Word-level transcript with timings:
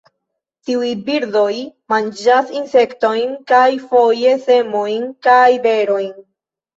Tiuj 0.67 0.87
birdoj 1.09 1.49
manĝas 1.93 2.49
insektojn 2.59 3.35
kaj 3.51 3.67
foje 3.91 4.31
semojn 4.47 5.05
kaj 5.29 5.43
berojn. 5.67 6.09